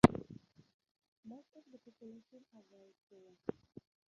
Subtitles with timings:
[1.23, 3.33] Most of the population are very poor.